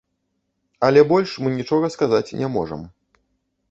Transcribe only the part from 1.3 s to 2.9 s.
мы нічога сказаць не можам.